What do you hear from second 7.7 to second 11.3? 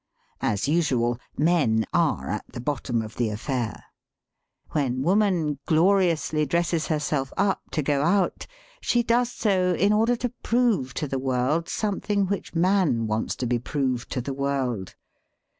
to go out, she does so in order to prove to the